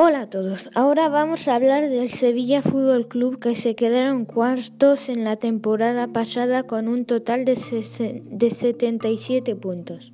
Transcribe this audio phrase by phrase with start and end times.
[0.00, 5.08] Hola a todos, ahora vamos a hablar del Sevilla Fútbol Club que se quedaron cuartos
[5.08, 10.12] en la temporada pasada con un total de, de 77 puntos.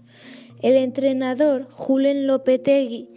[0.63, 3.11] El entrenador Julen Lopetegui,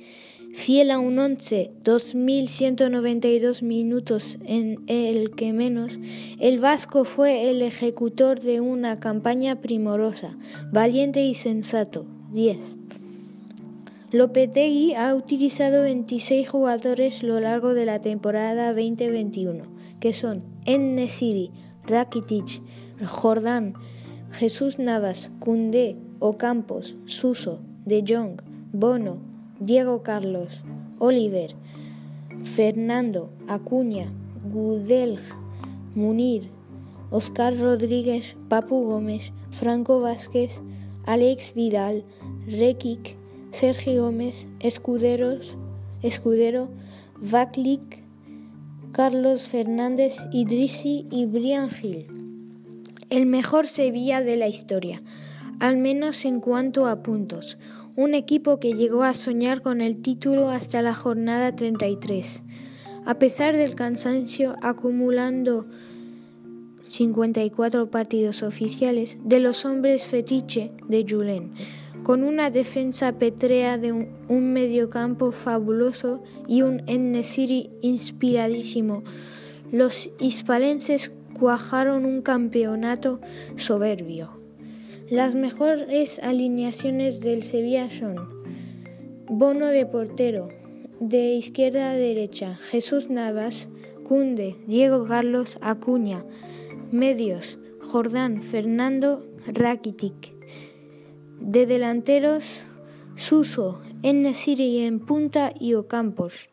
[0.57, 5.99] fiel a un 11, 2.192 minutos en el que menos,
[6.39, 10.35] el vasco fue el ejecutor de una campaña primorosa,
[10.71, 12.57] valiente y sensato, 10.
[14.11, 19.63] Lopetegui ha utilizado 26 jugadores lo largo de la temporada 2021,
[19.99, 21.51] que son Ennesiri,
[21.85, 22.63] Rakitic,
[23.05, 23.75] Jordán,
[24.31, 28.41] Jesús Navas, Cundé, Ocampos, Suso, De Jong,
[28.73, 30.61] Bono, Diego Carlos,
[30.99, 31.55] Oliver,
[32.43, 34.11] Fernando, Acuña,
[34.53, 35.19] Gudelj,
[35.95, 36.51] Munir,
[37.09, 40.51] Oscar Rodríguez, Papu Gómez, Franco Vázquez,
[41.05, 42.03] Alex Vidal,
[42.45, 43.15] Rekic,
[43.51, 45.55] Sergio Gómez, Escuderos,
[46.03, 46.69] Escudero,
[47.19, 48.03] Vaklik,
[48.91, 52.05] Carlos Fernández, Idrisi y Brian Gil.
[53.09, 55.01] El mejor Sevilla de la historia,
[55.59, 57.57] al menos en cuanto a puntos.
[57.97, 62.43] Un equipo que llegó a soñar con el título hasta la jornada 33.
[63.07, 65.65] A pesar del cansancio acumulando
[66.83, 71.53] 54 partidos oficiales de los hombres fetiche de Julen
[72.03, 79.03] con una defensa petrea de un, mediocampo fabuloso y un Ennesiri inspiradísimo.
[79.71, 83.21] Los hispalenses cuajaron un campeonato
[83.55, 84.36] soberbio.
[85.09, 88.27] Las mejores alineaciones del Sevilla son
[89.29, 90.49] Bono de portero,
[90.99, 93.69] de izquierda a derecha, Jesús Navas,
[94.03, 96.25] Cunde, Diego Carlos Acuña,
[96.91, 100.33] medios, Jordán, Fernando, Rakitic.
[101.39, 102.43] De delanteros,
[103.15, 106.49] Suso, Ennesiri en punta y Ocampos.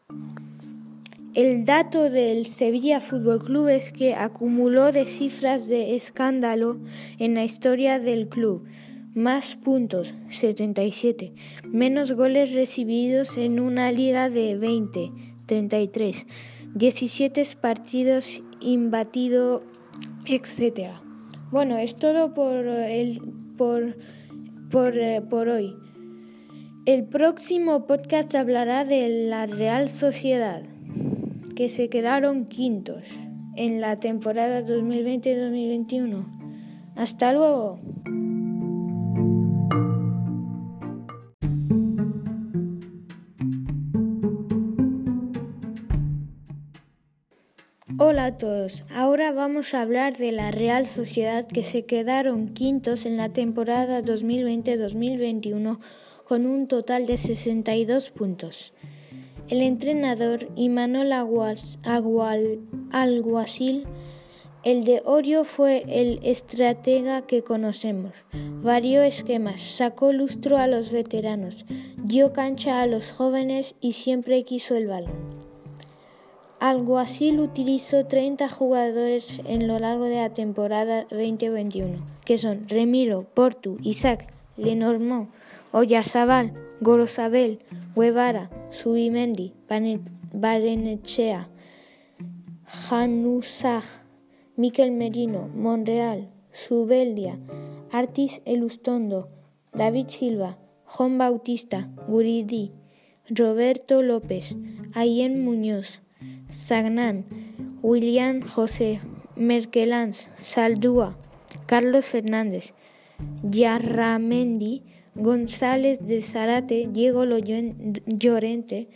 [1.35, 6.79] El dato del Sevilla Fútbol Club es que acumuló de cifras de escándalo
[7.19, 8.65] en la historia del club.
[9.15, 11.33] Más puntos, 77.
[11.65, 15.11] Menos goles recibidos en una liga de 20,
[15.47, 16.27] 33.
[16.75, 19.65] 17 partidos imbatido,
[20.27, 20.93] etc.
[21.51, 23.21] Bueno, es todo por el
[23.57, 23.97] por
[24.71, 25.77] por, eh, por hoy.
[26.85, 30.65] El próximo podcast hablará de la Real Sociedad,
[31.55, 33.05] que se quedaron quintos
[33.57, 36.95] en la temporada 2020-2021.
[36.97, 37.79] Hasta luego.
[47.97, 53.07] Hola a todos, ahora vamos a hablar de la Real Sociedad que se quedaron quintos
[53.07, 55.79] en la temporada 2020-2021
[56.25, 58.73] con un total de 62 puntos.
[59.51, 61.79] El entrenador Imanol Aguas,
[62.93, 63.87] Alguacil,
[64.63, 68.15] el de Orio fue el estratega que conocemos.
[68.63, 71.67] Varió esquemas, sacó lustro a los veteranos,
[71.99, 75.35] dio cancha a los jóvenes y siempre quiso el balón.
[76.59, 83.77] Alguacil utilizó 30 jugadores en lo largo de la temporada 2021, que son Remiro, Portu,
[83.83, 85.29] Isaac, Lenormand,
[85.75, 87.59] Oyarzabal, Gorosabel,
[87.97, 89.53] Guevara, Subimendi,
[90.33, 91.49] Barenechea,
[92.89, 93.83] Januzaj,
[94.57, 97.41] Miquel Merino, Monreal, Subeldia,
[97.91, 99.29] Artis Elustondo,
[99.73, 102.71] David Silva, Juan Bautista, Guridi,
[103.29, 104.55] Roberto López,
[104.95, 106.01] Ayen Muñoz,
[106.51, 107.25] Sagnan,
[107.83, 109.01] William José,
[109.35, 111.17] Merkelans, Saldúa,
[111.67, 112.75] Carlos Fernández,
[113.43, 118.89] Yarramendi, González de Zarate, Diego Llorente,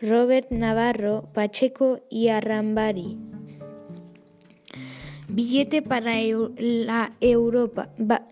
[0.00, 3.18] Robert Navarro, Pacheco y Arrambari.
[5.28, 6.12] Billete para
[6.58, 7.88] la Europa,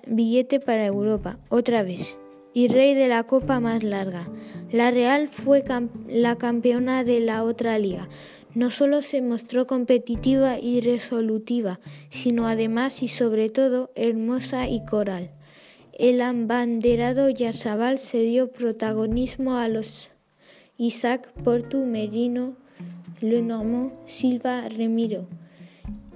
[0.06, 2.16] billete para Europa, otra vez.
[2.54, 4.28] Y rey de la copa más larga.
[4.70, 5.64] La Real fue
[6.06, 8.08] la campeona de la otra liga.
[8.54, 11.80] No solo se mostró competitiva y resolutiva,
[12.10, 15.30] sino además y sobre todo hermosa y coral.
[16.02, 20.10] El abanderado Yarzabal se dio protagonismo a los
[20.76, 22.56] Isaac, Portu, Merino,
[23.20, 25.28] Lenormand, Silva, Remiro,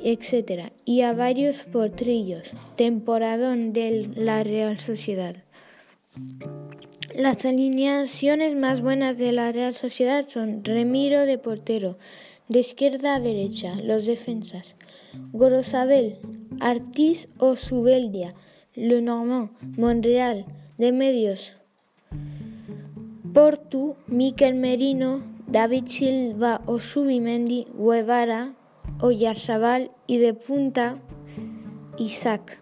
[0.02, 0.72] etc.
[0.84, 5.36] y a varios potrillos, temporadón de la Real Sociedad.
[7.14, 11.96] Las alineaciones más buenas de la Real Sociedad son Remiro de portero,
[12.48, 14.74] de izquierda a derecha, los defensas,
[15.32, 16.18] Gorosabel,
[16.58, 18.34] Artis o Subeldia,
[18.76, 20.44] Le Normand, Montreal,
[20.76, 21.56] de medios.
[23.32, 28.52] Portu, Miquel Merino, David Silva o Subimendi, Guevara,
[29.00, 30.98] Oyarzabal y de punta
[31.96, 32.60] Isaac.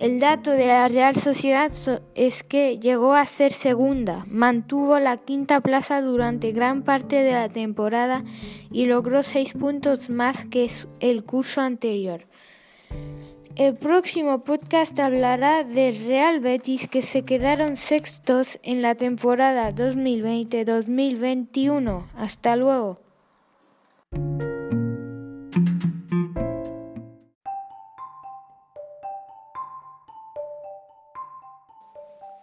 [0.00, 1.70] El dato de la Real Sociedad
[2.14, 7.50] es que llegó a ser segunda, mantuvo la quinta plaza durante gran parte de la
[7.50, 8.24] temporada
[8.72, 10.70] y logró seis puntos más que
[11.00, 12.22] el curso anterior.
[13.58, 22.06] El próximo podcast hablará del Real Betis que se quedaron sextos en la temporada 2020-2021.
[22.14, 23.00] Hasta luego.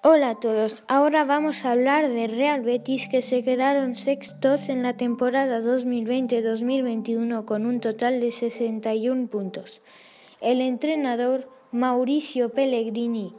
[0.03, 4.83] Hola a todos, ahora vamos a hablar de Real Betis que se quedaron sextos en
[4.83, 9.81] la temporada 2020-2021 con un total de 61 puntos.
[10.45, 13.33] El entrenador Mauricio Pellegrini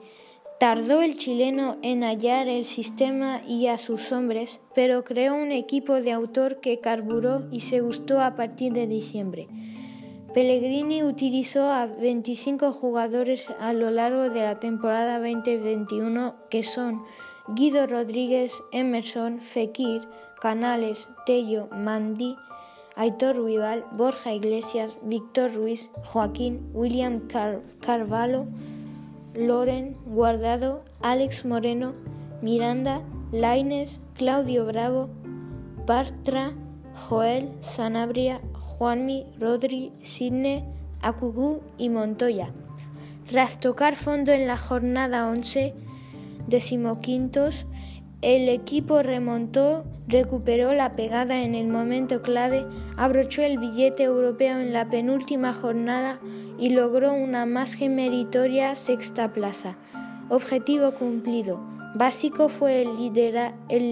[0.58, 6.00] tardó el chileno en hallar el sistema y a sus hombres, pero creó un equipo
[6.00, 9.47] de autor que carburó y se gustó a partir de diciembre.
[10.35, 17.05] Pellegrini utilizó a 25 jugadores a lo largo de la temporada 2021 que son
[17.47, 20.03] Guido Rodríguez, Emerson, Fekir,
[20.41, 22.35] Canales, Tello, Mandi,
[22.98, 27.28] Aitor Ruibal, Borja Iglesias, Víctor Ruiz, Joaquín, William
[27.81, 28.46] Carvalho,
[29.34, 31.93] Loren, Guardado, Alex Moreno,
[32.40, 33.02] Miranda,
[33.32, 35.10] Laines, Claudio Bravo,
[35.84, 36.54] Bartra,
[36.94, 40.64] Joel, Sanabria, Juanmi, Rodri, Sidney,
[41.02, 42.48] Acugú y Montoya.
[43.28, 45.75] Tras tocar fondo en la jornada 11,
[46.46, 47.66] decimoquintos,
[48.22, 52.64] el equipo remontó, recuperó la pegada en el momento clave,
[52.96, 56.18] abrochó el billete europeo en la penúltima jornada
[56.58, 59.76] y logró una más que meritoria sexta plaza.
[60.28, 61.60] Objetivo cumplido.
[61.94, 62.96] Básico fue el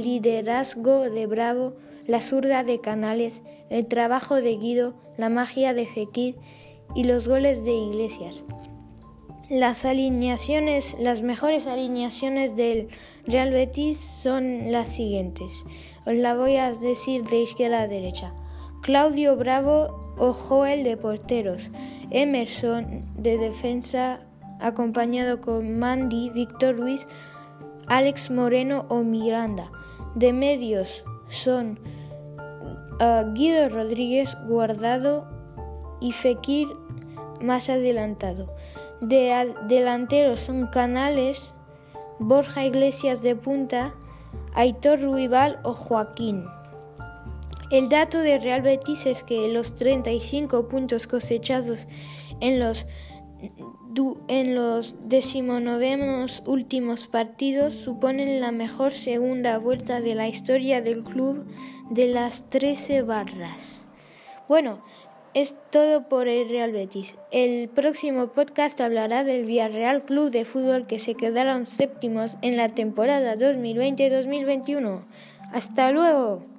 [0.03, 1.75] liderazgo de Bravo
[2.07, 6.37] la zurda de Canales, el trabajo de Guido, la magia de Fekir
[6.95, 8.43] y los goles de Iglesias.
[9.51, 12.89] Las alineaciones, las mejores alineaciones del
[13.27, 15.65] Real Betis son las siguientes.
[16.07, 18.33] Os la voy a decir de izquierda a derecha.
[18.81, 21.69] Claudio Bravo o Joel de porteros.
[22.11, 24.21] Emerson de defensa
[24.61, 27.07] acompañado con Mandy, Víctor Ruiz,
[27.87, 29.71] Alex Moreno o Miranda.
[30.15, 31.79] De medios son
[33.35, 35.27] Guido Rodríguez Guardado
[36.01, 36.69] y Fekir
[37.43, 38.55] más adelantado.
[39.09, 41.53] De delanteros son Canales,
[42.19, 43.95] Borja Iglesias de punta,
[44.55, 46.47] Aitor Ruibal o Joaquín.
[47.71, 51.87] El dato de Real Betis es que los 35 puntos cosechados
[52.41, 52.87] en los
[54.29, 61.45] en los decimonovenos últimos partidos suponen la mejor segunda vuelta de la historia del club
[61.91, 63.85] de las 13 barras.
[64.49, 64.83] Bueno,
[65.35, 67.17] es todo por el Real Betis.
[67.33, 72.69] El próximo podcast hablará del Villarreal Club de Fútbol que se quedaron séptimos en la
[72.69, 75.03] temporada 2020-2021.
[75.53, 76.54] Hasta luego.